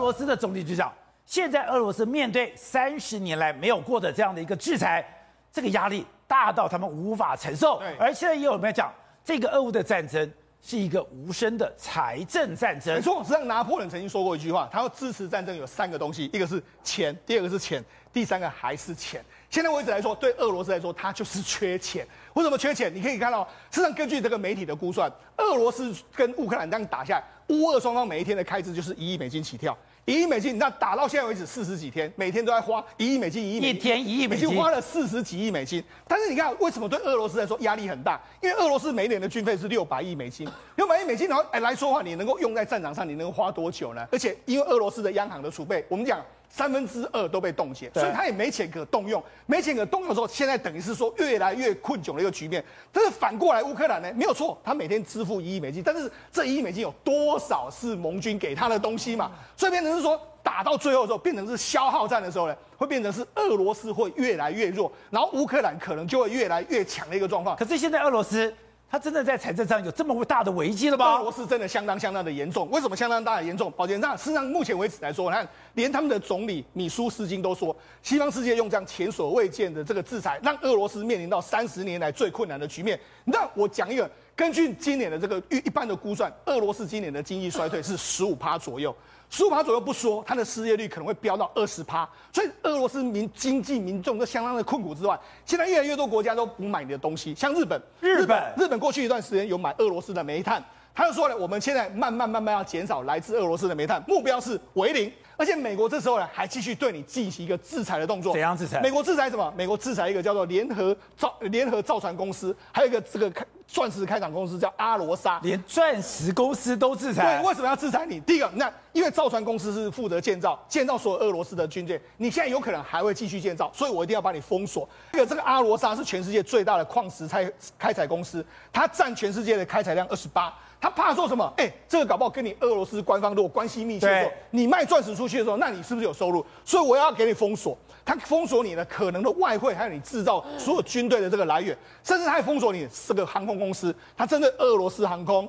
[0.00, 0.92] 罗斯的总理局长，
[1.24, 5.04] 现在俄罗斯面对三十年来没有过的这样的一个制裁，
[5.52, 7.78] 这个压力大到他们无法承受。
[7.78, 8.92] 对而现在也有人讲，
[9.24, 12.94] 这个俄乌的战争是一个无声的财政战争。
[12.94, 19.24] 没错，实际上拿破仑曾经说过一句话，他要支持战争有三个东西，一个是钱，第二个是钱，第三个还是钱。
[19.48, 22.06] 现在为止来说，对俄罗斯来说，它就是缺钱。
[22.34, 22.94] 为什么缺钱？
[22.94, 29.76] 你可以看到，事实上根据这个媒体的估算，俄罗斯跟乌克兰这样打下来，乌俄双方每一天的开支就是一亿美金起跳。
[30.06, 35.82] 一亿美金，你知道打到现在为止四十几天，每天都在花一亿美金，一亿美金，一天一亿美金，已经花了四十几亿美金。
[36.08, 38.20] 但是你看，为什么对俄罗斯来说压力很大？
[38.42, 44.06] 因为俄罗斯每年的军费是六百亿美金，六百亿美金，然后哎来说的话，你能够用在战场上，你能够花多久呢？
[44.10, 52.62] 而且因为俄罗斯的央行的储备，我们讲三分之二都被冻结，所以他也没钱可动用，没钱可动用的时候，现在等于是说越来越困窘的一个局面。
[52.92, 59.30] 但是反过来，乌克兰呢没有错，他每天支付一亿美金，但是这一亿美金有多少是盟军给他的东西嘛？
[59.56, 60.20] 所以变成是说。
[60.42, 67.54] 打到最后的时候，变成是消耗战的时候呢，会变成是俄罗斯会越来越弱，然后乌克兰可能就会越来越强的一个状况。
[67.54, 68.52] 可是现在俄罗斯，
[68.90, 71.14] 他真的在财政上有这么大的危机了吗？
[71.14, 72.68] 俄罗斯真的相当相当的严重。
[72.72, 73.70] 为什么相当大的严重？
[73.76, 82.98] 宝杰，那事实上目前为止来说，你看连他们的总理米舒斯金都说，西方世界用这样前所未见的这个制裁，让俄罗斯面临到三十年来最困难的局面。
[83.24, 88.92] 那我讲一个，根据今年的这个一一般的估算，俄罗斯今年的经济衰退是十五趴左右。
[89.30, 100.60] 十五趴左右不说，它的失业率可能会飙到二十趴，所以俄罗斯民经济民众都相当的困苦之外，现在越来越多国家都不买你的东西，像日本，日本，日本过去一段时间有买俄罗斯的煤炭，
[100.92, 108.80] 他就说了，我们现在慢慢慢慢要减少来自俄罗斯的煤炭，目标是为零，而且美国这时候呢还继续对你进行一个制裁的动作，怎样制裁？
[108.80, 109.54] 美国制裁什么？
[109.56, 113.46] 美国制裁一个叫做联合造联合造船公司，还有一个这个开。
[113.72, 117.38] 钻石开采公司叫阿罗莎，连钻石公司都制裁。
[117.38, 118.18] 对，为什么要制裁你？
[118.18, 124.88] 第一个，那因为造船公司是负责建造，建造所有俄罗斯的军舰，你现在有可能还会继续建造，所以我一定要把你封锁。
[125.12, 130.52] 这个这个阿罗莎是全世界最大的矿石开开采公司，它占全世界的开采量二十八。
[130.82, 131.52] 他怕说什么？
[131.58, 136.44] 哎，这个搞不好跟你俄罗斯官方如果关系密切的时候，你卖钻石出去的时候，那你是不是有收入？
[136.64, 137.76] 所以我要给你封锁。
[138.02, 143.94] 他封锁你的可能的外汇，还有你制造所有军队的这个来源，甚至他还封锁你这个航空公司。
[144.16, 145.48] 他针对俄罗斯航空、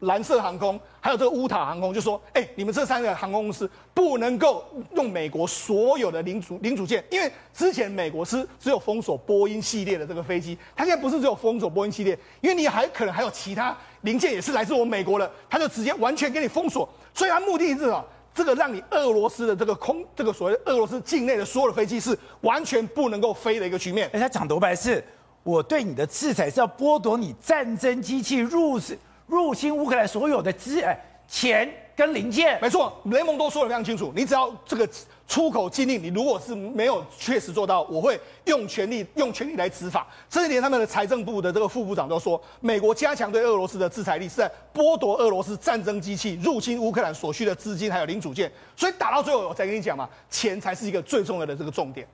[0.00, 4.64] 蓝色航空，还有这个乌塔航空，就说：哎，你们这三个航空公司不能够
[4.96, 16.88] 用美国所有的零组零组件，因为之前美国是只有封锁波音系列的这个飞机，他现在不是只有封锁波音系列，因为你还可能还有其他零件也是来自我们美国的，他就直接完全给你封锁。
[17.14, 18.04] 所以他目的是什么？
[18.34, 24.08] 这个让你俄罗斯的这个空，这个所谓俄罗斯境内的所有的飞机是完全不能够飞的一个局面。
[24.14, 25.04] 哎，他讲独白是，
[25.42, 28.80] 我对你的制裁是要剥夺你战争机器入
[29.26, 30.98] 入侵乌克兰所有的资哎
[31.28, 32.58] 钱跟零件。
[32.60, 34.88] 没错，联盟都说的非常清楚，你只要这个。
[35.28, 40.06] 出口禁令，你如果是没有确实做到，我会用权力用权力来执法。
[40.28, 48.52] 这一点，他们的财政部的这个副部长都说，美国加强对俄罗斯的制裁力是在剥夺俄罗斯战争机器入侵乌克兰所需的资金还有零组件。
[48.76, 52.06] 所以打到最后，我再跟你讲嘛，钱才是一个最重要的这个重点。